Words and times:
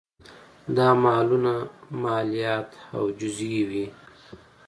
دا 0.75 0.89
مالونه 1.03 1.53
مالیات 2.03 2.69
او 2.97 3.03
جزیې 3.19 3.61
وې 3.69 3.85